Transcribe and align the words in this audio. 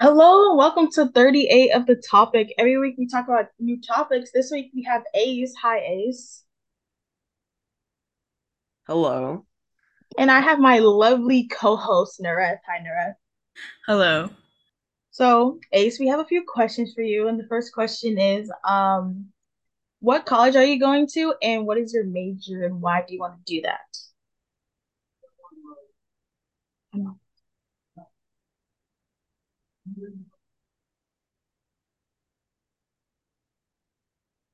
Hello, 0.00 0.54
welcome 0.56 0.90
to 0.92 1.08
38 1.08 1.70
of 1.70 1.86
the 1.86 1.96
topic. 1.96 2.52
Every 2.58 2.78
week 2.78 2.96
we 2.98 3.06
talk 3.06 3.28
about 3.28 3.46
new 3.58 3.80
topics. 3.80 4.30
This 4.32 4.50
week 4.50 4.70
we 4.74 4.82
have 4.82 5.02
Ace. 5.14 5.54
Hi, 5.62 5.78
Ace. 5.78 6.44
Hello. 8.86 9.46
And 10.18 10.30
I 10.30 10.40
have 10.40 10.58
my 10.58 10.78
lovely 10.78 11.48
co-host, 11.48 12.20
Nareth. 12.20 12.58
Hi, 12.68 12.78
Nareth. 12.84 13.16
Hello. 13.86 14.28
So, 15.10 15.60
Ace, 15.72 15.98
we 15.98 16.08
have 16.08 16.20
a 16.20 16.26
few 16.26 16.44
questions 16.46 16.92
for 16.94 17.00
you. 17.02 17.28
And 17.28 17.40
the 17.40 17.46
first 17.48 17.72
question 17.72 18.18
is, 18.18 18.52
um, 18.68 19.26
what 20.00 20.26
college 20.26 20.56
are 20.56 20.64
you 20.64 20.78
going 20.78 21.06
to, 21.14 21.34
and 21.42 21.66
what 21.66 21.78
is 21.78 21.94
your 21.94 22.04
major, 22.04 22.64
and 22.64 22.82
why 22.82 23.02
do 23.06 23.14
you 23.14 23.20
want 23.20 23.34
to 23.46 23.54
do 23.54 23.62
that? 23.62 23.96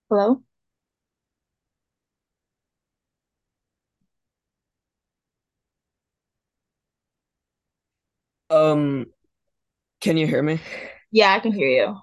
Hello? 0.09 0.43
Um, 8.51 9.07
can 10.01 10.17
you 10.17 10.27
hear 10.27 10.43
me? 10.43 10.61
Yeah, 11.11 11.33
I 11.33 11.41
can 11.41 11.53
hear 11.53 11.69
you. 11.69 11.97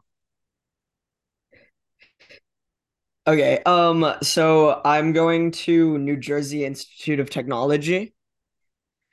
Okay. 3.28 3.62
Um, 3.66 4.14
so 4.24 4.82
I'm 4.84 5.14
going 5.14 5.52
to 5.52 5.98
New 6.00 6.18
Jersey 6.18 6.66
Institute 6.66 7.20
of 7.20 7.30
Technology, 7.30 8.14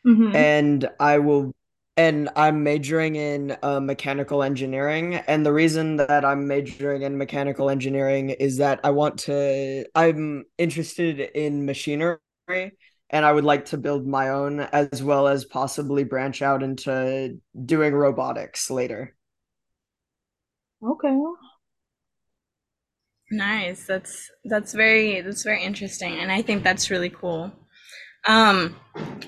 Mm-hmm. 0.07 0.35
and 0.35 0.89
I 1.01 1.19
will, 1.19 1.53
and 1.97 2.29
I'm 2.37 2.63
majoring 2.63 3.17
in 3.17 3.57
uh, 3.63 3.81
mechanical 3.81 4.43
engineering. 4.43 5.15
And 5.15 5.47
the 5.47 5.53
reason 5.53 5.97
that 5.97 6.25
I'm 6.25 6.47
majoring 6.47 7.03
in 7.03 7.17
mechanical 7.17 7.71
engineering 7.71 8.31
is 8.31 8.59
that 8.59 8.81
I 8.85 8.91
want 8.91 9.19
to, 9.21 9.87
I'm 9.95 10.45
interested 10.59 11.21
in 11.21 11.65
machinery, 11.65 12.19
and 12.49 13.25
I 13.25 13.33
would 13.33 13.45
like 13.45 13.67
to 13.67 13.79
build 13.79 14.07
my 14.07 14.29
own 14.31 14.61
as 14.61 15.03
well 15.03 15.27
as 15.27 15.45
possibly 15.45 16.05
branch 16.05 16.43
out 16.43 16.63
into 16.63 17.39
doing 17.65 17.95
robotics 17.95 18.71
later. 18.71 19.15
Okay. 20.83 21.17
Nice. 23.31 23.87
That's 23.87 24.31
that's 24.45 24.73
very 24.73 25.21
that's 25.21 25.43
very 25.43 25.63
interesting 25.65 26.19
and 26.19 26.31
I 26.31 26.43
think 26.43 26.63
that's 26.63 26.91
really 26.91 27.11
cool. 27.11 27.53
Um 28.27 28.77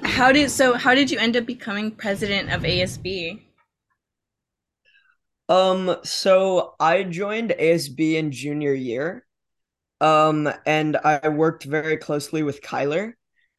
how 0.02 0.32
did 0.32 0.50
so 0.50 0.74
how 0.74 0.94
did 0.94 1.10
you 1.10 1.18
end 1.18 1.36
up 1.36 1.46
becoming 1.46 1.92
president 1.92 2.50
of 2.52 2.62
ASB? 2.62 3.40
Um, 5.48 5.96
so 6.04 6.74
I 6.78 7.04
joined 7.04 7.54
ASB 7.58 8.16
in 8.16 8.32
junior 8.32 8.74
year. 8.74 9.24
Um, 10.00 10.48
and 10.66 10.96
I 10.96 11.28
worked 11.28 11.64
very 11.64 11.96
closely 11.96 12.42
with 12.42 12.60
Kyler. 12.62 13.12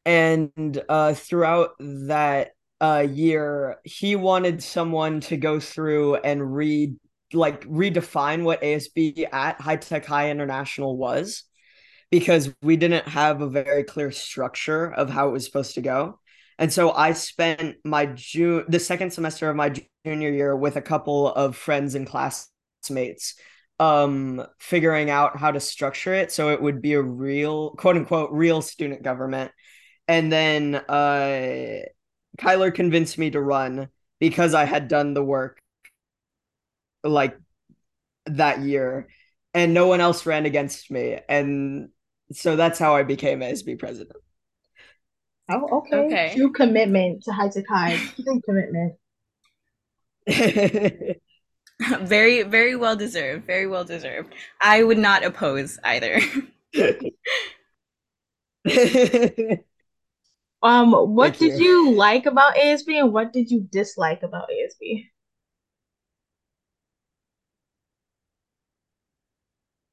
And 0.06 0.82
uh 0.88 1.14
throughout 1.14 1.70
that 1.80 2.52
uh 2.80 3.06
year, 3.10 3.76
he 3.84 4.16
wanted 4.16 4.62
someone 4.62 5.20
to 5.20 5.36
go 5.36 5.60
through 5.60 6.16
and 6.16 6.54
read 6.54 6.96
like 7.32 7.64
redefine 7.66 8.42
what 8.42 8.62
ASB 8.62 9.26
at 9.32 9.60
High 9.60 9.76
Tech 9.76 10.06
High 10.06 10.30
International 10.30 10.96
was 10.96 11.44
because 12.10 12.52
we 12.62 12.76
didn't 12.76 13.06
have 13.08 13.40
a 13.40 13.48
very 13.48 13.84
clear 13.84 14.10
structure 14.10 14.92
of 14.92 15.10
how 15.10 15.28
it 15.28 15.32
was 15.32 15.44
supposed 15.44 15.74
to 15.74 15.80
go. 15.80 16.18
And 16.58 16.72
so 16.72 16.92
I 16.92 17.12
spent 17.12 17.76
my 17.84 18.06
June 18.06 18.64
the 18.68 18.80
second 18.80 19.12
semester 19.12 19.48
of 19.48 19.56
my 19.56 19.72
junior 20.04 20.30
year 20.30 20.54
with 20.56 20.76
a 20.76 20.82
couple 20.82 21.32
of 21.32 21.56
friends 21.56 21.94
and 21.94 22.06
classmates 22.06 23.34
um 23.78 24.46
figuring 24.58 25.08
out 25.08 25.38
how 25.38 25.50
to 25.50 25.58
structure 25.58 26.12
it 26.12 26.30
so 26.30 26.50
it 26.50 26.60
would 26.60 26.82
be 26.82 26.92
a 26.92 27.00
real 27.00 27.70
quote 27.70 27.96
unquote 27.96 28.30
real 28.30 28.60
student 28.60 29.02
government. 29.02 29.52
And 30.06 30.30
then 30.30 30.74
uh 30.74 31.80
Kyler 32.38 32.74
convinced 32.74 33.16
me 33.16 33.30
to 33.30 33.40
run 33.40 33.88
because 34.18 34.54
I 34.54 34.64
had 34.64 34.88
done 34.88 35.14
the 35.14 35.24
work 35.24 35.58
like 37.02 37.38
that 38.26 38.60
year 38.60 39.08
and 39.54 39.72
no 39.72 39.86
one 39.86 40.00
else 40.00 40.26
ran 40.26 40.46
against 40.46 40.90
me 40.90 41.18
and 41.28 41.88
so 42.32 42.56
that's 42.56 42.78
how 42.78 42.94
I 42.94 43.02
became 43.02 43.40
ASB 43.40 43.78
president. 43.78 44.18
Oh, 45.50 45.78
okay. 45.78 45.96
Okay. 45.96 46.32
True 46.36 46.52
commitment 46.52 47.24
to 47.24 47.32
High 47.32 47.48
Tech 47.48 47.64
High. 47.68 47.96
True 48.16 48.40
commitment. 48.42 48.94
Very 52.02 52.42
very 52.42 52.76
well 52.76 52.94
deserved. 52.94 53.46
Very 53.46 53.66
well 53.66 53.84
deserved. 53.84 54.34
I 54.60 54.82
would 54.82 54.98
not 54.98 55.24
oppose 55.24 55.78
either. 55.82 56.20
Um, 60.62 60.92
what 60.92 61.38
did 61.38 61.58
you. 61.58 61.86
you 61.86 61.90
like 61.92 62.26
about 62.26 62.54
ASB 62.54 63.00
and 63.00 63.12
what 63.12 63.32
did 63.32 63.50
you 63.50 63.60
dislike 63.60 64.22
about 64.22 64.48
ASB? 64.50 65.06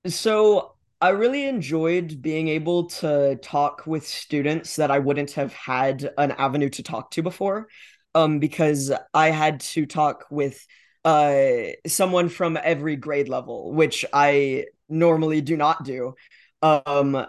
So 0.08 0.77
I 1.00 1.10
really 1.10 1.46
enjoyed 1.48 2.22
being 2.22 2.48
able 2.48 2.86
to 2.86 3.38
talk 3.42 3.86
with 3.86 4.08
students 4.08 4.78
that 4.78 4.90
I 4.90 5.00
wouldn't 5.00 5.32
have 5.32 5.54
had 5.54 6.10
an 6.18 6.32
avenue 6.32 6.70
to 6.70 6.84
talk 6.84 7.12
to 7.12 7.22
before. 7.22 7.68
Um, 8.16 8.40
because 8.40 8.92
I 9.14 9.30
had 9.30 9.60
to 9.60 9.86
talk 9.86 10.26
with 10.32 10.66
uh 11.06 11.68
someone 11.86 12.30
from 12.30 12.58
every 12.62 12.96
grade 12.96 13.30
level, 13.30 13.74
which 13.74 14.06
I 14.12 14.66
normally 14.90 15.42
do 15.42 15.56
not 15.56 15.84
do. 15.84 16.16
Um, 16.62 17.26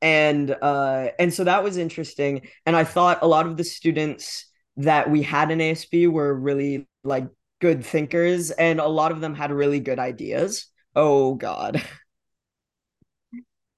and 0.00 0.50
uh 0.62 1.08
and 1.18 1.32
so 1.32 1.44
that 1.44 1.62
was 1.62 1.76
interesting 1.76 2.42
and 2.66 2.76
i 2.76 2.84
thought 2.84 3.20
a 3.22 3.26
lot 3.26 3.46
of 3.46 3.56
the 3.56 3.64
students 3.64 4.46
that 4.76 5.08
we 5.10 5.22
had 5.22 5.50
in 5.50 5.58
asb 5.60 6.08
were 6.10 6.34
really 6.34 6.88
like 7.04 7.28
good 7.60 7.84
thinkers 7.84 8.50
and 8.50 8.80
a 8.80 8.86
lot 8.86 9.12
of 9.12 9.20
them 9.20 9.34
had 9.34 9.52
really 9.52 9.80
good 9.80 9.98
ideas 9.98 10.66
oh 10.96 11.34
god 11.34 11.80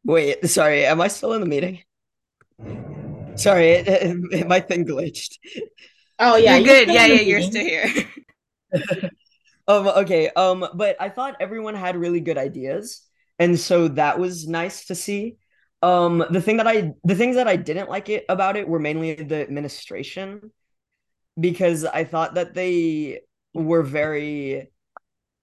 wait 0.04 0.48
sorry 0.48 0.84
am 0.87 1.00
i 1.00 1.09
still 1.09 1.32
in 1.32 1.41
the 1.41 1.47
meeting 1.47 1.82
sorry 3.37 3.70
it, 3.72 3.88
it, 4.32 4.47
my 4.48 4.60
thing 4.60 4.84
glitched 4.87 5.38
Oh 6.19 6.37
yeah, 6.37 6.56
You're 6.56 6.59
you're 6.59 6.75
good. 6.75 6.88
still 6.88 6.91
Yeah, 6.91 7.06
in 7.06 7.06
yeah, 7.06 7.20
you're 7.20 7.42
still 7.42 7.65
here. 7.65 7.88
um 9.69 9.87
okay 9.88 10.28
um 10.37 10.66
but 10.75 10.97
i 11.00 11.09
thought 11.09 11.37
everyone 11.41 11.75
had 11.75 11.97
really 11.97 12.20
good 12.20 12.38
ideas 12.38 13.03
and 13.38 13.59
so 13.59 13.88
that 13.88 14.19
was 14.19 14.47
nice 14.47 14.87
to 14.87 14.94
see 14.94 15.37
um 15.82 16.25
the 16.31 16.41
thing 16.41 16.59
that 16.59 16.66
i 16.66 16.93
the 17.04 17.14
things 17.14 17.37
that 17.37 17.48
i 17.48 17.56
didn't 17.56 17.88
like 17.88 18.09
it 18.09 18.25
about 18.28 18.56
it 18.56 18.69
were 18.69 18.78
mainly 18.78 19.14
the 19.14 19.41
administration 19.41 20.50
because 21.41 21.84
I 21.84 22.04
thought 22.04 22.34
that 22.34 22.54
they 22.54 23.20
were 23.54 23.82
very 23.82 24.70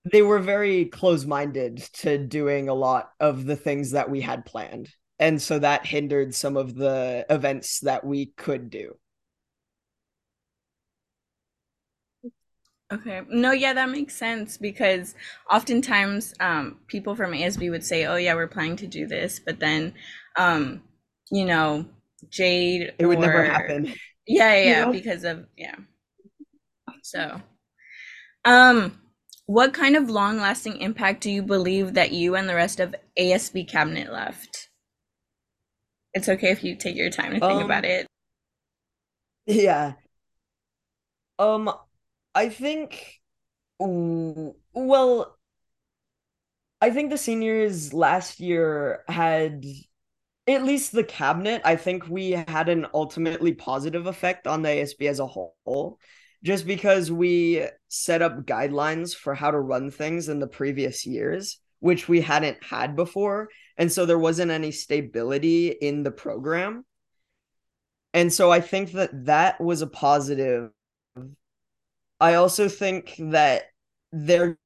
they 0.09 0.21
were 0.21 0.39
very 0.39 0.85
close-minded 0.85 1.77
to 1.93 2.17
doing 2.17 2.69
a 2.69 2.73
lot 2.73 3.11
of 3.19 3.45
the 3.45 3.55
things 3.55 3.91
that 3.91 4.09
we 4.09 4.21
had 4.21 4.45
planned. 4.45 4.89
And 5.19 5.41
so 5.41 5.59
that 5.59 5.85
hindered 5.85 6.33
some 6.33 6.57
of 6.57 6.73
the 6.75 7.25
events 7.29 7.81
that 7.81 8.03
we 8.03 8.27
could 8.37 8.69
do. 8.69 8.95
Okay. 12.91 13.21
No, 13.29 13.51
yeah, 13.51 13.73
that 13.73 13.89
makes 13.89 14.15
sense 14.15 14.57
because 14.57 15.15
oftentimes 15.49 16.33
um, 16.41 16.79
people 16.87 17.15
from 17.15 17.31
ASB 17.31 17.69
would 17.69 17.85
say, 17.85 18.05
"Oh, 18.05 18.17
yeah, 18.17 18.33
we're 18.33 18.47
planning 18.47 18.75
to 18.77 18.87
do 18.87 19.07
this," 19.07 19.39
but 19.39 19.59
then, 19.59 19.93
um, 20.37 20.83
you 21.31 21.45
know, 21.45 21.85
Jade 22.29 22.93
It 22.99 23.05
would 23.05 23.19
never 23.19 23.43
happen. 23.43 23.85
yeah, 24.27 24.53
yeah, 24.55 24.55
yeah, 24.55 24.65
Yeah. 24.65 24.91
because 24.91 25.23
of 25.23 25.45
yeah. 25.55 25.75
So, 27.03 27.41
um, 28.45 29.00
what 29.45 29.71
kind 29.71 29.95
of 29.95 30.09
long-lasting 30.09 30.77
impact 30.77 31.21
do 31.21 31.29
you 31.29 31.43
believe 31.43 31.93
that 31.93 32.11
you 32.11 32.35
and 32.35 32.49
the 32.49 32.55
rest 32.55 32.79
of 32.79 32.95
ASB 33.15 33.63
cabinet 33.63 34.11
left? 34.11 34.69
It's 36.13 36.29
okay 36.29 36.51
if 36.51 36.63
you 36.63 36.75
take 36.77 36.95
your 36.95 37.09
time 37.09 37.33
to 37.33 37.41
think 37.41 37.61
about 37.61 37.83
Um 37.83 37.85
it. 37.85 38.07
yeah. 39.45 39.95
Um 41.39 41.69
I 42.35 42.49
think 42.49 43.19
well, 43.79 45.37
I 46.81 46.89
think 46.89 47.09
the 47.11 47.17
seniors 47.17 47.93
last 47.93 48.39
year 48.39 49.03
had 49.07 49.65
at 50.47 50.63
least 50.63 50.91
the 50.93 51.03
cabinet, 51.03 51.61
I 51.65 51.75
think 51.77 52.07
we 52.07 52.31
had 52.31 52.69
an 52.69 52.87
ultimately 52.93 53.53
positive 53.53 54.07
effect 54.07 54.47
on 54.47 54.63
the 54.63 54.69
ASB 54.69 55.07
as 55.07 55.19
a 55.19 55.27
whole, 55.27 55.99
just 56.43 56.65
because 56.65 57.11
we 57.11 57.65
set 57.87 58.21
up 58.21 58.45
guidelines 58.45 59.15
for 59.15 59.35
how 59.35 59.51
to 59.51 59.59
run 59.59 59.91
things 59.91 60.29
in 60.29 60.39
the 60.39 60.47
previous 60.47 61.05
years, 61.05 61.59
which 61.79 62.09
we 62.09 62.21
hadn't 62.21 62.63
had 62.63 62.95
before. 62.95 63.49
And 63.77 63.91
so 63.91 64.05
there 64.05 64.19
wasn't 64.19 64.51
any 64.51 64.71
stability 64.71 65.69
in 65.69 66.03
the 66.03 66.11
program. 66.11 66.85
And 68.13 68.31
so 68.31 68.51
I 68.51 68.59
think 68.59 68.91
that 68.93 69.25
that 69.25 69.61
was 69.61 69.81
a 69.81 69.87
positive 69.87 70.71
I 72.21 72.35
also 72.35 72.69
think 72.69 73.15
that 73.17 73.63
they're 74.11 74.59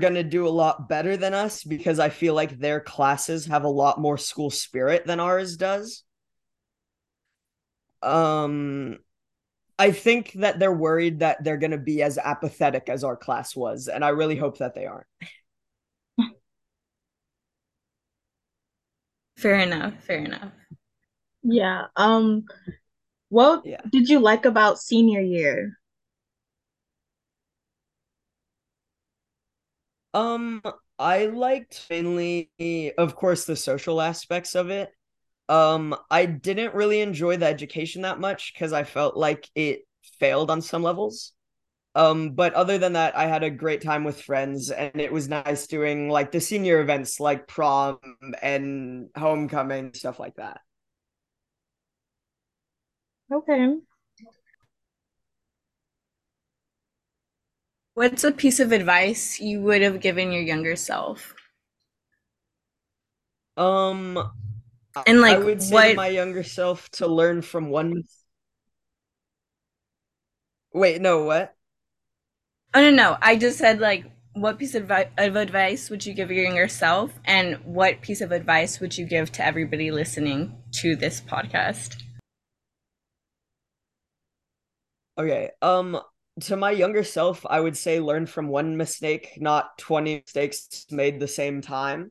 going 0.00 0.14
to 0.14 0.22
do 0.22 0.46
a 0.46 0.50
lot 0.50 0.88
better 0.88 1.16
than 1.16 1.34
us 1.34 1.64
because 1.64 1.98
I 1.98 2.10
feel 2.10 2.32
like 2.32 2.58
their 2.58 2.80
classes 2.80 3.46
have 3.46 3.64
a 3.64 3.68
lot 3.68 4.00
more 4.00 4.16
school 4.16 4.50
spirit 4.50 5.04
than 5.04 5.18
ours 5.18 5.56
does. 5.56 6.04
Um 8.02 8.98
I 9.82 9.90
think 9.90 10.32
that 10.34 10.58
they're 10.60 10.72
worried 10.72 11.18
that 11.20 11.42
they're 11.42 11.56
going 11.56 11.72
to 11.72 11.78
be 11.78 12.02
as 12.02 12.16
apathetic 12.16 12.88
as 12.88 13.02
our 13.02 13.16
class 13.16 13.56
was 13.56 13.88
and 13.88 14.04
I 14.04 14.10
really 14.10 14.36
hope 14.36 14.58
that 14.58 14.74
they 14.74 14.86
aren't. 14.86 15.08
Fair 19.36 19.58
enough. 19.58 19.94
Fair 20.04 20.18
enough. 20.24 20.52
Yeah. 21.42 21.86
Um 21.96 22.44
what 23.30 23.64
Yeah. 23.64 23.82
did 23.90 24.08
you 24.08 24.20
like 24.20 24.44
about 24.46 24.80
senior 24.80 25.20
year? 25.22 25.78
Um, 30.14 30.62
I 30.98 31.26
liked 31.26 31.86
mainly, 31.90 32.50
of 32.98 33.16
course, 33.16 33.44
the 33.44 33.56
social 33.56 34.00
aspects 34.00 34.54
of 34.54 34.70
it. 34.70 34.92
Um, 35.52 35.94
I 36.10 36.24
didn't 36.24 36.74
really 36.74 37.02
enjoy 37.02 37.36
the 37.36 37.44
education 37.44 38.00
that 38.02 38.18
much 38.18 38.54
because 38.54 38.72
I 38.72 38.84
felt 38.84 39.18
like 39.18 39.50
it 39.54 39.86
failed 40.18 40.50
on 40.50 40.62
some 40.62 40.82
levels. 40.82 41.34
Um, 41.94 42.30
but 42.30 42.54
other 42.54 42.78
than 42.78 42.94
that, 42.94 43.14
I 43.14 43.26
had 43.26 43.42
a 43.42 43.50
great 43.50 43.82
time 43.82 44.02
with 44.02 44.22
friends, 44.22 44.70
and 44.70 44.98
it 44.98 45.12
was 45.12 45.28
nice 45.28 45.66
doing 45.66 46.08
like 46.08 46.32
the 46.32 46.40
senior 46.40 46.80
events 46.80 47.20
like 47.20 47.46
prom 47.46 47.98
and 48.40 49.10
homecoming, 49.14 49.92
stuff 49.92 50.18
like 50.18 50.36
that. 50.36 50.62
Okay. 53.30 53.76
What's 57.92 58.24
a 58.24 58.32
piece 58.32 58.58
of 58.58 58.72
advice 58.72 59.38
you 59.38 59.60
would 59.60 59.82
have 59.82 60.00
given 60.00 60.32
your 60.32 60.40
younger 60.40 60.76
self? 60.76 61.34
Um, 63.58 64.32
I 64.94 65.04
And 65.06 65.18
I 65.18 65.20
like 65.20 65.44
would 65.44 65.62
say 65.62 65.68
to 65.68 65.74
what 65.74 65.96
my 65.96 66.08
younger 66.08 66.42
self 66.42 66.88
to 66.92 67.06
learn 67.06 67.42
from 67.42 67.70
one. 67.70 68.04
Wait, 70.72 71.00
no, 71.00 71.24
what? 71.24 71.54
I 72.74 72.80
don't 72.80 72.96
know. 72.96 73.16
I 73.20 73.36
just 73.36 73.58
said 73.58 73.80
like 73.80 74.10
what 74.34 74.58
piece 74.58 74.74
of, 74.74 74.90
of 74.90 75.36
advice 75.36 75.90
would 75.90 76.06
you 76.06 76.14
give 76.14 76.30
your 76.30 76.44
younger 76.44 76.68
self 76.68 77.12
and 77.24 77.56
what 77.64 78.00
piece 78.00 78.22
of 78.22 78.32
advice 78.32 78.80
would 78.80 78.96
you 78.96 79.04
give 79.06 79.30
to 79.32 79.44
everybody 79.44 79.90
listening 79.90 80.56
to 80.72 80.96
this 80.96 81.20
podcast? 81.20 82.02
Okay. 85.18 85.50
Um, 85.60 86.00
to 86.40 86.56
my 86.56 86.70
younger 86.70 87.04
self, 87.04 87.44
I 87.48 87.60
would 87.60 87.76
say 87.76 88.00
learn 88.00 88.24
from 88.26 88.48
one 88.48 88.78
mistake, 88.78 89.34
not 89.36 89.76
20 89.78 90.22
mistakes 90.24 90.86
made 90.90 91.20
the 91.20 91.28
same 91.28 91.60
time. 91.60 92.10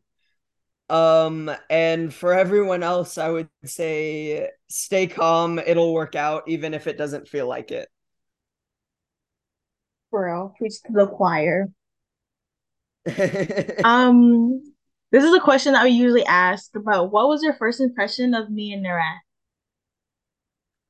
Um, 0.92 1.50
and 1.70 2.14
for 2.14 2.34
everyone 2.34 2.84
else, 2.84 3.18
I 3.18 3.30
would 3.30 3.48
say 3.64 4.50
stay 4.68 5.08
calm, 5.08 5.58
it'll 5.58 5.94
work 5.94 6.16
out 6.16 6.44
even 6.48 6.74
if 6.74 6.86
it 6.86 6.98
doesn't 6.98 7.30
feel 7.30 7.48
like 7.48 7.72
it. 7.72 7.88
For 10.10 10.26
real. 10.26 10.54
Preach 10.58 10.82
to 10.88 10.92
the 10.92 11.08
choir. 11.08 11.70
Um, 13.86 14.62
this 15.12 15.24
is 15.24 15.34
a 15.34 15.40
question 15.40 15.74
that 15.74 15.86
we 15.86 15.92
usually 15.92 16.26
ask 16.26 16.76
about 16.76 17.10
what 17.12 17.30
was 17.30 17.42
your 17.42 17.54
first 17.54 17.80
impression 17.80 18.34
of 18.34 18.50
me 18.50 18.74
and 18.74 18.86
Nareth? 18.86 19.20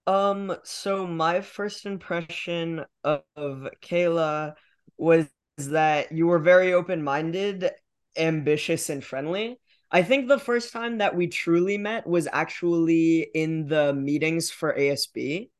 Um, 0.07 0.57
so 0.63 1.05
my 1.05 1.41
first 1.41 1.85
impression 1.85 2.85
of, 3.03 3.21
of 3.35 3.67
Kayla 3.83 4.55
was 4.97 5.27
that 5.57 6.11
you 6.11 6.25
were 6.25 6.39
very 6.39 6.73
open-minded, 6.73 7.69
ambitious, 8.17 8.89
and 8.89 9.03
friendly. 9.03 9.59
I 9.91 10.03
think 10.03 10.27
the 10.27 10.39
first 10.39 10.71
time 10.71 10.99
that 10.99 11.15
we 11.15 11.27
truly 11.27 11.77
met 11.77 12.07
was 12.07 12.27
actually 12.31 13.27
in 13.33 13.67
the 13.67 13.93
meetings 13.93 14.49
for 14.49 14.77
ASB. 14.77 15.51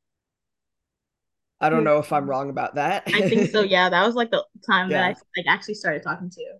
I 1.60 1.68
don't 1.68 1.84
know 1.84 1.98
if 1.98 2.12
I'm 2.12 2.28
wrong 2.28 2.50
about 2.50 2.74
that. 2.76 3.04
I 3.06 3.20
think 3.28 3.50
so. 3.50 3.62
Yeah, 3.62 3.88
that 3.90 4.04
was 4.04 4.14
like 4.14 4.30
the 4.30 4.44
time 4.66 4.88
that 4.90 5.04
I 5.04 5.14
like 5.36 5.46
actually 5.46 5.74
started 5.74 6.02
talking 6.02 6.30
to 6.30 6.40
you. 6.40 6.54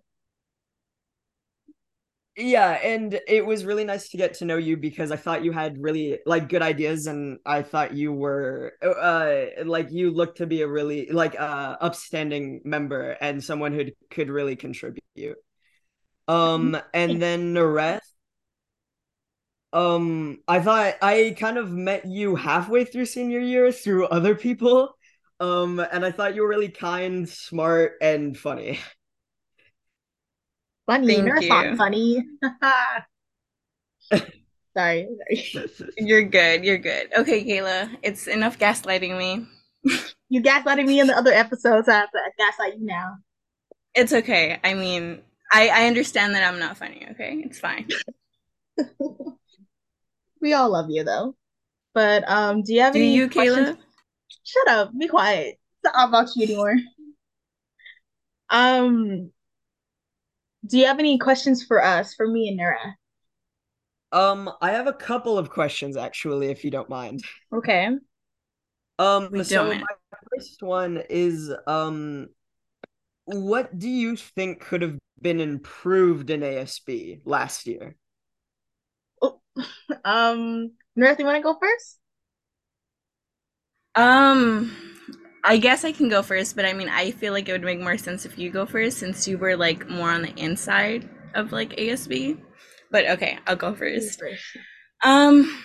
Yeah, 2.35 2.71
and 2.71 3.19
it 3.27 3.45
was 3.45 3.63
really 3.63 3.83
nice 3.83 4.09
to 4.09 4.17
get 4.17 4.33
to 4.35 4.45
know 4.45 4.57
you 4.57 4.75
because 4.75 5.11
I 5.11 5.17
thought 5.17 5.43
you 5.43 5.51
had 5.51 5.77
really 5.79 6.17
like 6.25 6.49
good 6.49 6.63
ideas 6.63 7.05
and 7.05 7.37
I 7.45 7.61
thought 7.61 7.93
you 7.93 8.11
were 8.11 8.73
uh 8.81 9.63
like 9.65 9.91
you 9.91 10.09
looked 10.09 10.39
to 10.39 10.47
be 10.47 10.63
a 10.63 10.67
really 10.67 11.09
like 11.11 11.39
uh 11.39 11.77
upstanding 11.79 12.61
member 12.65 13.11
and 13.21 13.43
someone 13.43 13.71
who 13.71 13.85
could 14.09 14.29
really 14.29 14.55
contribute. 14.55 15.37
Um 16.27 16.77
and 16.93 17.21
then 17.21 17.53
Nareth, 17.53 18.01
um 19.71 20.39
I 20.47 20.59
thought 20.59 20.95
I 21.01 21.35
kind 21.37 21.57
of 21.57 21.71
met 21.71 22.05
you 22.05 22.35
halfway 22.35 22.85
through 22.85 23.05
senior 23.05 23.39
year 23.39 23.71
through 23.71 24.07
other 24.07 24.35
people. 24.35 24.95
Um 25.39 25.79
and 25.79 26.05
I 26.05 26.11
thought 26.11 26.35
you 26.35 26.43
were 26.43 26.47
really 26.47 26.69
kind, 26.69 27.27
smart, 27.27 27.93
and 28.01 28.37
funny. 28.37 28.79
Funny, 30.85 31.07
Thank 31.07 31.27
Nareth's 31.27 31.49
not 31.49 31.77
funny. 31.77 32.23
Sorry, 34.75 35.07
sorry. 35.51 35.91
You're 35.97 36.23
good. 36.23 36.65
You're 36.65 36.79
good. 36.79 37.13
Okay, 37.15 37.43
Kayla, 37.45 37.95
it's 38.01 38.27
enough 38.27 38.57
gaslighting 38.57 39.17
me. 39.17 39.45
You 40.29 40.41
gaslighted 40.41 40.87
me 40.87 40.99
in 40.99 41.07
the 41.07 41.17
other 41.17 41.31
episodes. 41.31 41.87
I 41.87 41.93
have 41.93 42.11
to 42.11 42.19
gaslight 42.37 42.79
you 42.79 42.85
now. 42.85 43.17
It's 43.93 44.13
okay. 44.13 44.59
I 44.63 44.73
mean, 44.73 45.21
I 45.51 45.67
I 45.69 45.87
understand 45.87 46.35
that 46.35 46.43
I'm 46.43 46.59
not 46.59 46.77
funny, 46.77 47.07
okay? 47.11 47.41
It's 47.45 47.59
fine. 47.59 47.87
We 50.41 50.51
all 50.53 50.69
love 50.71 50.87
you 50.89 51.05
though. 51.05 51.35
But 51.93 52.29
um, 52.29 52.63
do 52.63 52.73
you 52.73 52.81
have 52.81 52.93
Do 52.93 52.99
any 52.99 53.13
you, 53.15 53.29
questions? 53.29 53.69
Kayla? 53.69 53.77
Shut 54.43 54.67
up. 54.67 54.91
Be 54.97 55.07
quiet. 55.07 55.57
It's 55.83 55.93
not 55.93 56.09
about 56.09 56.35
you 56.35 56.43
anymore. 56.43 56.75
Um, 58.49 59.31
do 60.65 60.77
you 60.77 60.85
have 60.85 60.99
any 60.99 61.17
questions 61.17 61.63
for 61.63 61.83
us, 61.83 62.13
for 62.13 62.27
me 62.27 62.49
and 62.49 62.57
Nara? 62.57 62.97
Um 64.11 64.51
I 64.61 64.71
have 64.71 64.87
a 64.87 64.93
couple 64.93 65.37
of 65.37 65.49
questions 65.49 65.97
actually 65.97 66.47
if 66.47 66.63
you 66.63 66.71
don't 66.71 66.89
mind. 66.89 67.23
Okay. 67.53 67.89
Um, 68.99 69.29
We 69.31 69.43
so 69.43 69.63
don't. 69.63 69.79
my 69.79 70.17
first 70.35 70.61
one 70.61 71.01
is 71.09 71.51
um 71.67 72.27
what 73.25 73.77
do 73.79 73.89
you 73.89 74.15
think 74.15 74.59
could 74.59 74.81
have 74.81 74.97
been 75.23 75.39
improved 75.39 76.29
in 76.29 76.43
ASB 76.43 77.21
last 77.25 77.65
year? 77.65 77.95
Oh, 79.21 79.41
um, 80.05 80.73
Nara, 80.95 81.15
you 81.17 81.25
want 81.25 81.37
to 81.37 81.41
go 81.41 81.57
first? 81.59 81.99
Um, 83.95 84.71
I 85.43 85.57
guess 85.57 85.83
I 85.83 85.91
can 85.91 86.09
go 86.09 86.21
first, 86.21 86.55
but 86.55 86.65
I 86.65 86.73
mean, 86.73 86.89
I 86.89 87.11
feel 87.11 87.33
like 87.33 87.49
it 87.49 87.51
would 87.51 87.63
make 87.63 87.79
more 87.79 87.97
sense 87.97 88.25
if 88.25 88.37
you 88.37 88.49
go 88.49 88.65
first 88.65 88.97
since 88.97 89.27
you 89.27 89.37
were 89.37 89.55
like 89.55 89.89
more 89.89 90.09
on 90.09 90.23
the 90.23 90.33
inside 90.35 91.09
of 91.35 91.51
like 91.51 91.77
ASB. 91.77 92.39
But 92.91 93.09
okay, 93.11 93.39
I'll 93.47 93.55
go 93.55 93.73
first. 93.73 94.21
Um, 95.03 95.63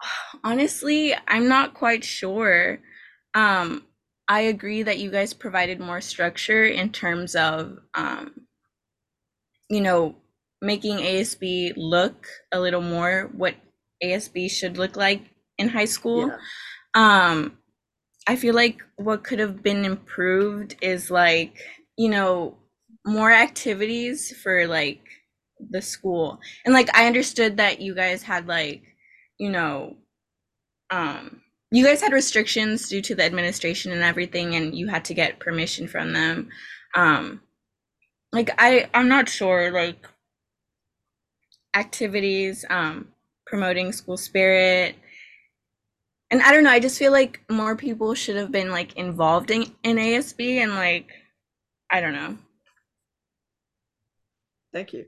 honestly, 0.44 1.14
I'm 1.26 1.48
not 1.48 1.74
quite 1.74 2.04
sure. 2.04 2.80
Um, 3.34 3.84
I 4.30 4.40
agree 4.42 4.82
that 4.84 4.98
you 4.98 5.10
guys 5.10 5.34
provided 5.34 5.78
more 5.78 6.00
structure 6.00 6.64
in 6.64 6.92
terms 6.92 7.36
of 7.36 7.80
um, 7.94 8.46
you 9.68 9.80
know, 9.80 10.16
making 10.62 10.98
ASB 10.98 11.72
look 11.76 12.26
a 12.52 12.60
little 12.60 12.82
more 12.82 13.30
what 13.32 13.54
ASB 14.02 14.48
should 14.48 14.76
look 14.76 14.96
like 14.96 15.22
in 15.58 15.68
high 15.68 15.86
school. 15.86 16.28
Yeah. 16.28 16.36
Um, 16.94 17.58
I 18.26 18.36
feel 18.36 18.54
like 18.54 18.80
what 18.96 19.24
could 19.24 19.38
have 19.38 19.62
been 19.62 19.84
improved 19.84 20.76
is 20.82 21.10
like, 21.10 21.58
you 21.96 22.08
know, 22.08 22.56
more 23.06 23.32
activities 23.32 24.36
for 24.42 24.66
like 24.66 25.02
the 25.70 25.82
school. 25.82 26.40
And 26.64 26.74
like 26.74 26.94
I 26.96 27.06
understood 27.06 27.56
that 27.58 27.80
you 27.80 27.94
guys 27.94 28.22
had 28.22 28.46
like, 28.46 28.82
you 29.38 29.50
know, 29.50 29.96
um 30.90 31.42
you 31.70 31.84
guys 31.84 32.00
had 32.00 32.12
restrictions 32.12 32.88
due 32.88 33.02
to 33.02 33.14
the 33.14 33.24
administration 33.24 33.92
and 33.92 34.02
everything 34.02 34.54
and 34.56 34.74
you 34.74 34.88
had 34.88 35.04
to 35.06 35.14
get 35.14 35.38
permission 35.38 35.86
from 35.86 36.12
them. 36.12 36.48
Um 36.94 37.40
like 38.32 38.50
I 38.58 38.88
I'm 38.92 39.08
not 39.08 39.28
sure 39.28 39.70
like 39.70 40.06
activities 41.74 42.64
um 42.68 43.08
promoting 43.46 43.92
school 43.92 44.16
spirit 44.16 44.96
and 46.30 46.42
I 46.42 46.52
don't 46.52 46.62
know, 46.62 46.70
I 46.70 46.80
just 46.80 46.98
feel 46.98 47.12
like 47.12 47.40
more 47.50 47.74
people 47.74 48.14
should 48.14 48.36
have 48.36 48.52
been 48.52 48.70
like 48.70 48.96
involved 48.96 49.50
in, 49.50 49.64
in 49.82 49.96
ASB 49.96 50.58
and 50.58 50.74
like 50.74 51.10
I 51.90 52.00
don't 52.00 52.12
know. 52.12 52.38
Thank 54.72 54.92
you. 54.92 55.06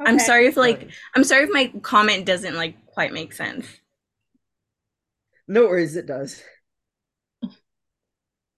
I'm 0.00 0.20
sorry 0.20 0.46
if 0.46 0.56
like 0.56 0.80
Sorry. 0.80 0.92
I'm 1.16 1.24
sorry 1.24 1.44
if 1.44 1.50
my 1.52 1.72
comment 1.82 2.24
doesn't 2.24 2.54
like 2.54 2.86
quite 2.86 3.12
make 3.12 3.32
sense. 3.32 3.66
No 5.48 5.64
worries, 5.66 5.96
it 5.96 6.06
does. 6.06 6.44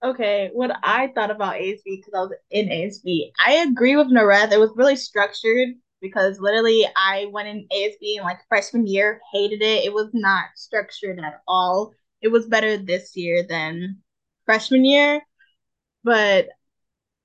Okay, 0.03 0.49
what 0.55 0.71
I 0.83 1.09
thought 1.09 1.31
about 1.31 1.57
ASB 1.61 1.97
because 1.97 2.15
I 2.15 2.21
was 2.21 2.33
in 2.51 2.73
ASB, 2.73 3.33
I 3.45 3.57
agree 3.57 3.97
with 3.97 4.09
Nareth. 4.09 4.51
It 4.53 4.59
was 4.59 4.73
really 4.75 4.97
structured 4.97 5.69
because 6.01 6.41
literally 6.41 6.87
I 6.97 7.27
went 7.31 7.49
in 7.49 7.67
ASB 7.71 8.17
in 8.17 8.23
like 8.25 8.39
freshman 8.49 8.87
year, 8.87 9.21
hated 9.33 9.61
it. 9.61 9.85
It 9.85 9.93
was 9.93 10.09
not 10.15 10.47
structured 10.57 11.19
at 11.21 11.43
all. 11.47 11.93
It 12.23 12.29
was 12.29 12.47
better 12.47 12.79
this 12.79 13.15
year 13.15 13.43
than 13.47 13.99
freshman 14.47 14.87
year, 14.87 15.21
but 16.05 16.49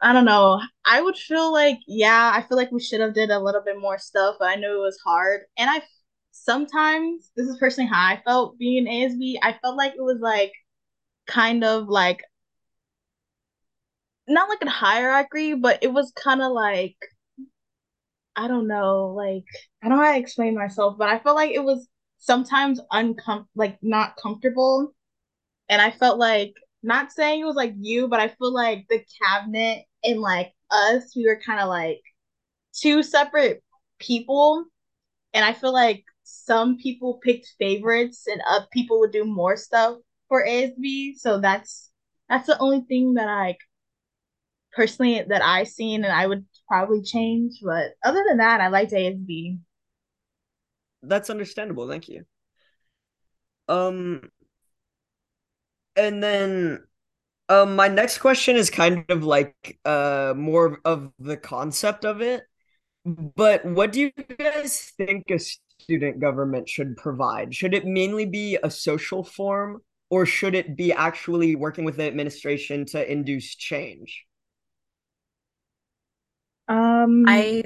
I 0.01 0.13
don't 0.13 0.25
know. 0.25 0.61
I 0.85 1.01
would 1.01 1.17
feel 1.17 1.51
like 1.53 1.79
yeah, 1.87 2.31
I 2.35 2.43
feel 2.43 2.57
like 2.57 2.71
we 2.71 2.81
should 2.81 3.01
have 3.01 3.13
did 3.15 3.31
a 3.31 3.39
little 3.39 3.61
bit 3.63 3.79
more 3.79 3.99
stuff, 3.99 4.37
but 4.39 4.49
I 4.49 4.55
knew 4.55 4.77
it 4.77 4.81
was 4.85 4.99
hard. 5.05 5.41
And 5.57 5.69
I 5.69 5.81
sometimes 6.35 7.31
this 7.35 7.47
is 7.47 7.57
personally 7.57 7.89
how 7.91 8.01
I 8.01 8.21
felt 8.25 8.57
being 8.57 8.85
in 8.85 8.87
ASB. 8.87 9.39
I 9.41 9.53
felt 9.61 9.77
like 9.77 9.93
it 9.95 10.01
was 10.01 10.19
like 10.19 10.51
kind 11.27 11.63
of 11.63 11.87
like 11.89 12.21
not 14.27 14.49
like 14.49 14.61
a 14.61 14.69
hierarchy, 14.69 15.53
but 15.53 15.79
it 15.83 15.93
was 15.93 16.11
kind 16.11 16.41
of 16.41 16.51
like 16.51 16.95
I 18.35 18.47
don't 18.47 18.67
know, 18.67 19.13
like 19.15 19.45
I 19.83 19.87
don't 19.89 19.97
know 19.97 20.03
how 20.05 20.13
to 20.13 20.19
explain 20.19 20.55
myself, 20.55 20.97
but 20.97 21.09
I 21.09 21.19
felt 21.19 21.35
like 21.35 21.51
it 21.51 21.63
was 21.63 21.87
sometimes 22.17 22.81
uncom 22.91 23.47
like 23.55 23.77
not 23.81 24.17
comfortable. 24.17 24.93
And 25.69 25.81
I 25.81 25.91
felt 25.91 26.19
like 26.19 26.53
not 26.83 27.11
saying 27.11 27.41
it 27.41 27.45
was 27.45 27.55
like 27.55 27.73
you, 27.79 28.07
but 28.07 28.19
I 28.19 28.29
feel 28.29 28.53
like 28.53 28.87
the 28.89 29.03
cabinet 29.23 29.85
and 30.03 30.21
like 30.21 30.53
us, 30.71 31.15
we 31.15 31.27
were 31.27 31.41
kind 31.45 31.61
of 31.61 31.69
like 31.69 32.01
two 32.73 33.03
separate 33.03 33.63
people. 33.99 34.65
And 35.33 35.45
I 35.45 35.53
feel 35.53 35.73
like 35.73 36.05
some 36.25 36.77
people 36.77 37.19
picked 37.23 37.53
favorites 37.59 38.25
and 38.27 38.41
other 38.49 38.65
people 38.73 38.99
would 38.99 39.11
do 39.11 39.25
more 39.25 39.55
stuff 39.55 39.97
for 40.27 40.45
ASB. 40.45 41.13
So 41.17 41.39
that's 41.39 41.91
that's 42.27 42.47
the 42.47 42.57
only 42.57 42.81
thing 42.81 43.13
that 43.13 43.27
I 43.27 43.57
personally 44.73 45.23
that 45.29 45.43
I 45.43 45.63
seen 45.63 46.03
and 46.03 46.11
I 46.11 46.25
would 46.25 46.45
probably 46.67 47.03
change. 47.03 47.59
But 47.61 47.91
other 48.03 48.23
than 48.27 48.37
that, 48.37 48.59
I 48.59 48.69
liked 48.69 48.91
ASB. 48.91 49.59
That's 51.03 51.29
understandable. 51.29 51.87
Thank 51.87 52.09
you. 52.09 52.25
Um, 53.67 54.29
and 55.95 56.23
then, 56.23 56.83
um, 57.49 57.75
my 57.75 57.87
next 57.87 58.17
question 58.17 58.55
is 58.55 58.71
kind 58.71 59.05
of 59.09 59.23
like 59.23 59.79
uh 59.85 60.33
more 60.35 60.79
of 60.83 61.11
the 61.19 61.37
concept 61.37 62.03
of 62.03 62.21
it. 62.21 62.43
But 63.05 63.63
what 63.65 63.91
do 63.91 64.01
you 64.01 64.11
guys 64.11 64.91
think 64.97 65.29
a 65.29 65.37
student 65.79 66.19
government 66.19 66.69
should 66.69 66.97
provide? 66.97 67.53
Should 67.55 67.73
it 67.73 67.85
mainly 67.85 68.25
be 68.25 68.57
a 68.63 68.71
social 68.71 69.23
form, 69.23 69.81
or 70.09 70.25
should 70.25 70.55
it 70.55 70.75
be 70.75 70.93
actually 70.93 71.55
working 71.55 71.85
with 71.85 71.97
the 71.97 72.05
administration 72.07 72.85
to 72.87 73.11
induce 73.11 73.55
change? 73.55 74.25
Um, 76.67 77.25
I 77.27 77.65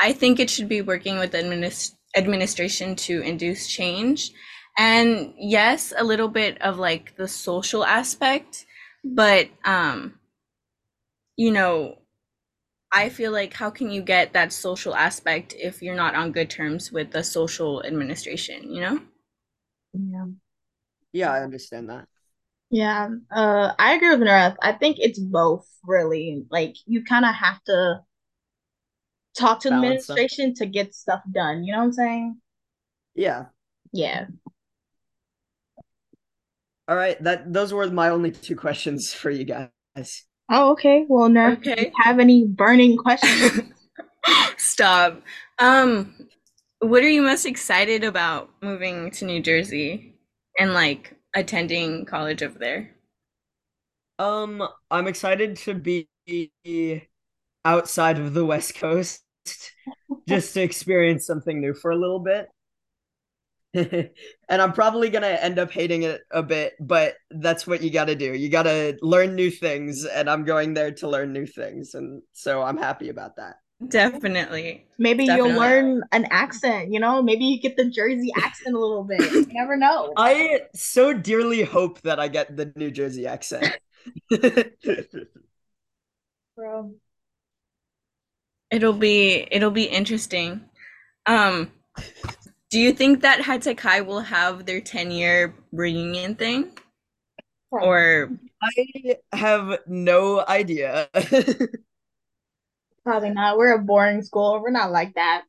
I 0.00 0.12
think 0.12 0.38
it 0.40 0.50
should 0.50 0.68
be 0.68 0.82
working 0.82 1.18
with 1.18 1.32
the 1.32 1.38
administ- 1.38 1.92
administration 2.16 2.96
to 2.96 3.20
induce 3.20 3.66
change. 3.68 4.30
And 4.78 5.34
yes, 5.38 5.92
a 5.96 6.04
little 6.04 6.28
bit 6.28 6.60
of 6.60 6.78
like 6.78 7.16
the 7.16 7.28
social 7.28 7.84
aspect, 7.84 8.66
but 9.04 9.48
um 9.64 10.18
you 11.36 11.50
know, 11.50 11.98
I 12.92 13.08
feel 13.08 13.32
like 13.32 13.52
how 13.52 13.70
can 13.70 13.90
you 13.90 14.02
get 14.02 14.32
that 14.32 14.52
social 14.52 14.94
aspect 14.94 15.54
if 15.58 15.82
you're 15.82 15.96
not 15.96 16.14
on 16.14 16.32
good 16.32 16.48
terms 16.48 16.92
with 16.92 17.10
the 17.10 17.22
social 17.22 17.84
administration, 17.84 18.72
you 18.72 18.80
know? 18.80 19.00
yeah. 19.92 20.26
Yeah, 21.12 21.32
I 21.32 21.42
understand 21.42 21.88
that. 21.90 22.06
Yeah, 22.70 23.08
uh, 23.30 23.72
I 23.78 23.94
agree 23.94 24.10
with 24.10 24.20
Nareth. 24.20 24.56
I 24.60 24.72
think 24.72 24.98
it's 24.98 25.18
both, 25.18 25.66
really. 25.84 26.44
Like, 26.50 26.76
you 26.84 27.04
kind 27.04 27.24
of 27.24 27.34
have 27.34 27.62
to 27.64 28.00
talk 29.38 29.60
to 29.60 29.68
the 29.68 29.76
Balance 29.76 30.06
them. 30.06 30.14
administration 30.14 30.54
to 30.54 30.66
get 30.66 30.94
stuff 30.94 31.22
done. 31.30 31.64
You 31.64 31.72
know 31.72 31.78
what 31.78 31.84
I'm 31.84 31.92
saying? 31.92 32.40
Yeah. 33.14 33.46
Yeah. 33.92 34.26
All 36.88 36.96
right. 36.96 37.20
That 37.22 37.52
those 37.52 37.72
were 37.72 37.88
my 37.90 38.10
only 38.10 38.30
two 38.30 38.56
questions 38.56 39.12
for 39.12 39.30
you 39.30 39.44
guys. 39.44 40.25
Oh, 40.48 40.72
okay. 40.72 41.04
Well, 41.08 41.28
Nareth, 41.28 41.62
do 41.62 41.70
you 41.70 41.90
have 42.02 42.18
any 42.18 42.44
burning 42.44 42.96
questions? 42.96 43.72
Stop. 44.56 45.22
Um, 45.58 46.28
what 46.80 47.02
are 47.02 47.08
you 47.08 47.22
most 47.22 47.46
excited 47.46 48.04
about 48.04 48.50
moving 48.62 49.10
to 49.12 49.24
New 49.24 49.42
Jersey 49.42 50.14
and 50.58 50.72
like 50.72 51.16
attending 51.34 52.04
college 52.04 52.42
over 52.42 52.58
there? 52.58 52.90
Um, 54.18 54.66
I'm 54.90 55.06
excited 55.06 55.56
to 55.58 55.74
be 55.74 56.08
outside 57.64 58.18
of 58.18 58.32
the 58.34 58.46
West 58.46 58.76
Coast 58.76 59.22
just 60.28 60.54
to 60.54 60.62
experience 60.62 61.26
something 61.26 61.60
new 61.60 61.74
for 61.74 61.90
a 61.90 61.96
little 61.96 62.20
bit. 62.20 62.48
And 64.48 64.62
I'm 64.62 64.72
probably 64.72 65.10
gonna 65.10 65.26
end 65.26 65.58
up 65.58 65.72
hating 65.72 66.04
it 66.04 66.22
a 66.30 66.42
bit, 66.42 66.74
but 66.80 67.16
that's 67.30 67.66
what 67.66 67.82
you 67.82 67.90
gotta 67.90 68.14
do. 68.14 68.32
You 68.32 68.48
gotta 68.48 68.96
learn 69.02 69.34
new 69.34 69.50
things, 69.50 70.04
and 70.04 70.30
I'm 70.30 70.44
going 70.44 70.74
there 70.74 70.92
to 70.92 71.08
learn 71.08 71.32
new 71.32 71.46
things, 71.46 71.94
and 71.94 72.22
so 72.32 72.62
I'm 72.62 72.76
happy 72.76 73.08
about 73.08 73.36
that. 73.36 73.56
Definitely. 73.88 74.86
Maybe 74.98 75.24
you'll 75.24 75.50
learn 75.50 76.02
an 76.12 76.26
accent, 76.30 76.92
you 76.92 76.98
know? 76.98 77.20
Maybe 77.22 77.44
you 77.44 77.60
get 77.60 77.76
the 77.76 77.84
Jersey 77.84 78.32
accent 78.36 78.74
a 78.74 78.78
little 78.78 79.04
bit. 79.04 79.20
You 79.20 79.46
never 79.52 79.76
know. 79.76 80.14
I 80.16 80.62
so 80.74 81.12
dearly 81.12 81.62
hope 81.62 82.00
that 82.02 82.18
I 82.18 82.28
get 82.28 82.56
the 82.56 82.72
New 82.74 82.90
Jersey 82.90 83.26
accent. 83.26 83.76
Bro. 86.56 86.94
It'll 88.70 88.94
be 88.94 89.46
it'll 89.50 89.70
be 89.70 89.84
interesting. 89.84 90.62
Um, 91.26 91.70
do 92.76 92.82
you 92.82 92.92
think 92.92 93.22
that 93.22 93.40
Hatsakai 93.40 94.04
will 94.04 94.20
have 94.20 94.66
their 94.66 94.82
10 94.82 95.10
year 95.10 95.54
reunion 95.72 96.34
thing? 96.34 96.72
Or 97.70 98.28
I 98.62 99.16
have 99.32 99.78
no 99.86 100.44
idea. 100.46 101.08
Probably 103.02 103.30
not. 103.30 103.56
We're 103.56 103.76
a 103.76 103.78
boring 103.78 104.20
school. 104.20 104.60
We're 104.62 104.72
not 104.72 104.90
like 104.90 105.14
that. 105.14 105.44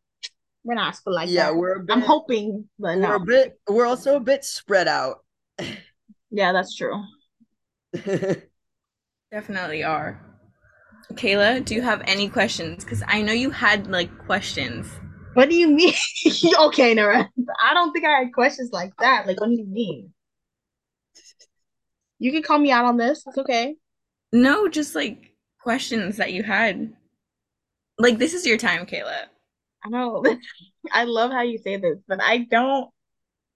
We're 0.63 0.75
not 0.75 0.93
a 0.93 0.96
school 0.96 1.15
like 1.15 1.27
yeah, 1.27 1.48
that. 1.48 1.51
Yeah, 1.51 1.57
we're 1.57 1.74
a 1.74 1.79
bit, 1.81 1.93
I'm 1.98 2.01
hoping, 2.01 2.69
but 2.79 2.96
we're 2.96 3.01
no. 3.01 3.15
a 3.15 3.19
bit 3.19 3.60
we're 3.67 3.86
also 3.86 4.15
a 4.15 4.22
bit 4.22 4.46
spread 4.46 4.88
out. 4.88 5.25
Yeah, 6.31 6.53
that's 6.53 6.77
true. 6.77 7.03
definitely 9.34 9.84
are. 9.84 10.22
Kayla, 11.12 11.65
do 11.65 11.75
you 11.75 11.81
have 11.81 12.01
any 12.07 12.29
questions? 12.29 12.86
Because 12.86 13.03
I 13.05 13.22
know 13.22 13.34
you 13.34 13.50
had 13.50 13.88
like 13.88 14.17
questions. 14.17 14.88
What 15.38 15.50
do 15.51 15.56
you 15.56 15.67
mean? 15.67 15.94
okay, 16.62 16.96
Nara. 16.96 17.29
I 17.63 17.75
don't 17.75 17.94
think 17.94 18.06
I 18.08 18.22
had 18.22 18.34
questions 18.34 18.72
like 18.74 18.91
that. 18.98 19.27
Like, 19.27 19.39
what 19.39 19.50
do 19.50 19.53
you 19.53 19.67
mean? 19.67 20.12
You 22.17 22.32
can 22.32 22.41
call 22.41 22.58
me 22.58 22.72
out 22.72 22.86
on 22.86 22.98
this. 22.98 23.24
It's 23.27 23.38
okay. 23.38 23.75
No, 24.34 24.67
just 24.67 24.96
like 24.96 25.36
questions 25.62 26.17
that 26.17 26.34
you 26.34 26.41
had. 26.41 26.91
Like 28.00 28.17
this 28.17 28.34
is 28.34 28.48
your 28.48 28.58
time, 28.58 28.88
Kayla. 28.88 29.25
I 29.86 29.89
know. 29.89 30.25
I 30.91 31.03
love 31.03 31.29
how 31.29 31.44
you 31.44 31.60
say 31.60 31.77
this, 31.77 32.00
but 32.08 32.20
I 32.20 32.39
don't. 32.39 32.89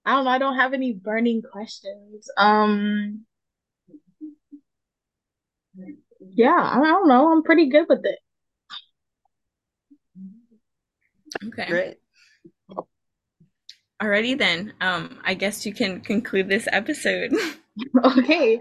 I 0.06 0.12
don't 0.12 0.24
know. 0.24 0.30
I 0.30 0.38
don't 0.38 0.56
have 0.56 0.74
any 0.74 0.92
burning 0.92 1.42
questions. 1.42 2.30
Um. 2.36 3.26
Yeah, 6.20 6.54
I 6.54 6.80
don't 6.80 7.08
know. 7.08 7.32
I'm 7.32 7.42
pretty 7.42 7.68
good 7.70 7.86
with 7.88 8.04
it. 8.04 8.20
Okay. 11.44 11.66
Great. 11.66 11.96
Alrighty 14.02 14.36
then. 14.36 14.72
Um, 14.80 15.20
I 15.24 15.34
guess 15.34 15.64
you 15.64 15.72
can 15.72 16.00
conclude 16.00 16.48
this 16.48 16.68
episode. 16.70 17.32
Okay. 18.04 18.60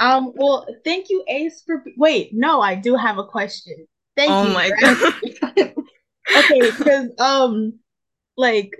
Um. 0.00 0.32
Well, 0.34 0.66
thank 0.84 1.08
you, 1.08 1.24
Ace, 1.28 1.62
for. 1.64 1.84
Wait, 1.96 2.30
no, 2.32 2.60
I 2.60 2.74
do 2.74 2.96
have 2.96 3.16
a 3.18 3.24
question. 3.24 3.86
Thank 4.16 4.32
oh 4.32 4.48
you. 4.48 4.52
my 4.52 4.70
god. 4.80 5.74
okay, 6.36 6.60
because 6.60 7.10
um, 7.20 7.78
like, 8.36 8.72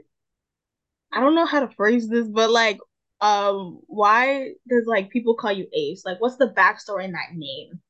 I 1.13 1.21
don't 1.21 1.37
know 1.37 1.47
how 1.47 1.61
to 1.61 1.75
phrase 1.77 2.09
this, 2.09 2.27
but 2.27 2.51
like, 2.51 2.81
um, 3.21 3.81
why 3.87 4.55
does 4.69 4.87
like 4.87 5.11
people 5.11 5.35
call 5.35 5.53
you 5.53 5.69
Ace? 5.73 6.03
Like, 6.05 6.21
what's 6.21 6.37
the 6.37 6.53
backstory 6.57 7.05
in 7.05 7.13
that 7.13 7.35
name? 7.35 7.81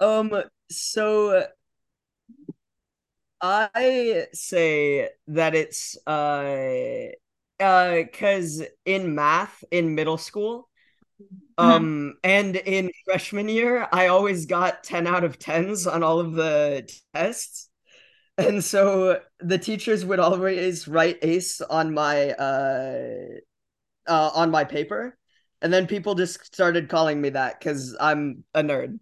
Um, 0.00 0.42
so 0.70 1.46
I 3.40 4.26
say 4.32 5.10
that 5.28 5.54
it's 5.54 5.96
uh 6.06 7.08
uh 7.60 7.94
because 7.96 8.62
in 8.84 9.14
math 9.14 9.62
in 9.70 9.94
middle 9.94 10.18
school, 10.18 10.68
Uh-huh. 11.58 11.86
um, 11.86 12.16
and 12.24 12.56
in 12.56 12.90
freshman 13.06 13.48
year, 13.48 13.88
I 13.92 14.08
always 14.08 14.46
got 14.46 14.84
10 14.84 15.06
out 15.06 15.24
of 15.24 15.38
10s 15.38 15.86
on 15.86 16.02
all 16.02 16.20
of 16.20 16.34
the 16.34 16.90
tests. 17.14 17.70
And 18.38 18.64
so 18.64 19.20
the 19.40 19.58
teachers 19.58 20.04
would 20.04 20.20
always 20.20 20.88
write 20.88 21.18
ace 21.22 21.60
on 21.62 21.94
my 21.94 22.30
uh 22.32 23.14
uh 24.06 24.30
on 24.34 24.50
my 24.50 24.64
paper. 24.64 25.18
And 25.62 25.72
then 25.72 25.86
people 25.86 26.14
just 26.16 26.44
started 26.54 26.88
calling 26.90 27.20
me 27.20 27.30
that 27.30 27.58
because 27.60 27.96
I'm 28.00 28.44
a 28.54 28.62
nerd. 28.62 28.98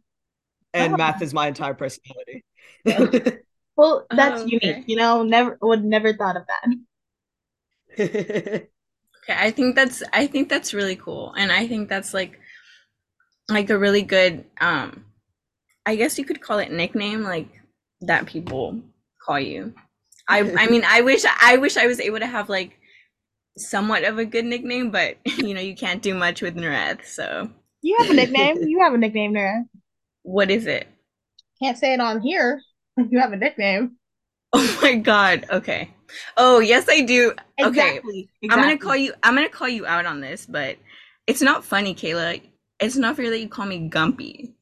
And 0.75 0.97
Oh. 0.97 0.97
math 0.97 1.23
is 1.23 1.35
my 1.35 1.49
entire 1.49 1.75
personality. 1.75 2.45
Well, 3.77 4.07
that's 4.11 4.43
Oh, 4.43 4.47
okay. 4.47 4.53
unique. 4.53 4.85
You 4.87 4.97
know, 4.97 5.23
never 5.23 5.59
would 5.63 5.85
never 5.85 6.13
thought 6.15 6.37
of 6.37 6.47
that. 6.47 6.77
Okay, 7.99 9.37
I 9.39 9.51
think 9.51 9.75
that's 9.75 10.03
I 10.13 10.27
think 10.27 10.49
that's 10.49 10.75
really 10.75 10.97
cool. 10.97 11.33
And 11.37 11.51
I 11.53 11.67
think 11.67 11.89
that's 11.89 12.13
like 12.15 12.39
like 13.49 13.71
a 13.71 13.79
really 13.79 14.03
good 14.03 14.45
um 14.61 15.05
I 15.87 15.97
guess 15.97 16.19
you 16.19 16.25
could 16.25 16.41
call 16.43 16.59
it 16.59 16.73
nickname 16.73 17.23
like 17.23 17.49
that 18.03 18.27
people 18.27 18.81
call 19.25 19.41
you. 19.41 19.75
I 20.29 20.41
I 20.57 20.67
mean 20.69 20.85
I 20.87 21.03
wish 21.03 21.25
I 21.43 21.57
wish 21.59 21.77
I 21.77 21.87
was 21.87 22.01
able 22.01 22.21
to 22.21 22.27
have 22.27 22.49
like 22.49 22.79
somewhat 23.59 24.05
of 24.05 24.19
a 24.19 24.27
good 24.27 24.45
nickname, 24.47 24.91
but 24.91 25.19
you 25.39 25.55
know, 25.55 25.61
you 25.63 25.77
can't 25.77 26.03
do 26.03 26.15
much 26.15 26.43
with 26.43 26.57
Nareth, 26.57 27.07
so 27.07 27.51
You 27.83 27.97
have 27.99 28.11
a 28.11 28.15
nickname. 28.15 28.57
you 28.65 28.81
have 28.81 28.95
a 28.95 28.99
nickname 28.99 29.33
there. 29.33 29.65
what 30.23 30.51
is 30.51 30.67
it? 30.67 30.89
Can't 31.61 31.77
say 31.79 31.95
it 31.95 32.01
on 32.01 32.21
here. 32.21 32.61
You 33.11 33.19
have 33.19 33.33
a 33.33 33.37
nickname. 33.37 33.97
Oh 34.57 34.79
my 34.83 34.95
god, 34.95 35.47
okay. 35.51 35.91
Oh 36.37 36.61
yes 36.61 36.87
I 36.89 37.01
do. 37.01 37.33
Okay. 37.61 37.97
Exactly. 37.97 38.29
I'm 38.51 38.61
gonna 38.61 38.79
call 38.79 38.95
you 38.95 39.13
I'm 39.25 39.35
gonna 39.35 39.49
call 39.49 39.69
you 39.69 39.85
out 39.85 40.07
on 40.07 40.21
this, 40.21 40.47
but 40.47 40.77
it's 41.27 41.43
not 41.43 41.65
funny, 41.65 41.93
Kayla. 41.95 42.41
It's 42.79 42.95
not 42.97 43.17
fair 43.17 43.31
that 43.31 43.41
you 43.41 43.49
call 43.49 43.67
me 43.67 43.89
Gumpy. 43.89 44.53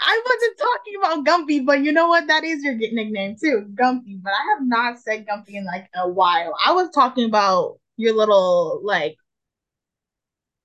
I 0.00 0.22
wasn't 0.24 0.58
talking 0.58 0.94
about 0.98 1.24
Gumpy, 1.26 1.64
but 1.64 1.82
you 1.82 1.92
know 1.92 2.08
what? 2.08 2.26
That 2.28 2.44
is 2.44 2.62
your 2.62 2.74
nickname 2.74 3.36
too, 3.40 3.66
Gumpy. 3.74 4.22
But 4.22 4.32
I 4.32 4.54
have 4.54 4.66
not 4.66 4.98
said 5.00 5.26
Gumpy 5.26 5.54
in 5.54 5.64
like 5.64 5.88
a 5.94 6.08
while. 6.08 6.54
I 6.64 6.72
was 6.72 6.90
talking 6.90 7.24
about 7.24 7.78
your 7.96 8.14
little 8.14 8.80
like 8.84 9.16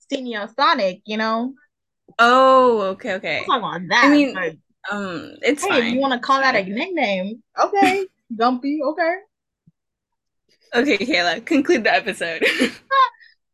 Senior 0.09 0.49
Sonic, 0.55 1.01
you 1.05 1.17
know? 1.17 1.53
Oh, 2.19 2.81
okay, 2.93 3.13
okay. 3.15 3.37
I'm 3.39 3.45
talking 3.45 3.59
about 3.63 3.81
that. 3.89 4.05
I 4.05 4.09
mean, 4.09 4.33
but, 4.33 4.55
Um, 4.89 5.35
it's 5.41 5.63
hey, 5.63 5.69
fine. 5.69 5.83
if 5.83 5.93
you 5.93 5.99
want 5.99 6.13
to 6.13 6.19
call 6.19 6.39
that 6.41 6.55
a 6.55 6.63
nickname, 6.63 7.43
okay, 7.59 8.05
Gumpy, 8.35 8.79
okay. 8.81 9.15
Okay, 10.73 10.97
Kayla, 10.97 11.45
conclude 11.45 11.83
the 11.83 11.93
episode. 11.93 12.43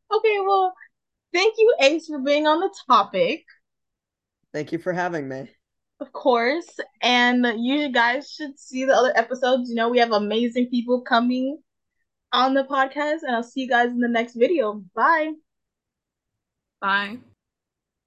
Okay, 0.09 0.39
well, 0.39 0.73
thank 1.33 1.55
you, 1.57 1.75
Ace, 1.81 2.07
for 2.07 2.19
being 2.19 2.47
on 2.47 2.61
the 2.61 2.73
topic, 2.87 3.43
Thank 4.53 4.71
you 4.71 4.79
for 4.79 4.93
having 4.93 5.27
me. 5.27 5.49
of 5.99 6.13
course. 6.13 6.79
And 7.01 7.45
you 7.59 7.89
guys 7.91 8.31
should 8.31 8.57
see 8.57 8.85
the 8.85 8.93
other 8.95 9.11
episodes. 9.17 9.69
You 9.69 9.75
know, 9.75 9.89
we 9.89 9.99
have 9.99 10.13
amazing 10.13 10.67
people 10.67 11.01
coming 11.01 11.59
on 12.31 12.53
the 12.53 12.63
podcast, 12.63 13.23
and 13.23 13.35
I'll 13.35 13.43
see 13.43 13.61
you 13.63 13.67
guys 13.69 13.89
in 13.91 13.99
the 13.99 14.07
next 14.07 14.35
video. 14.35 14.81
Bye. 14.95 15.33
Bye. 16.79 17.17